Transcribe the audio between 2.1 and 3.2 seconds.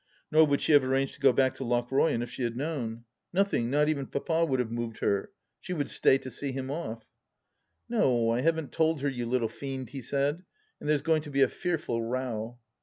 if she had known.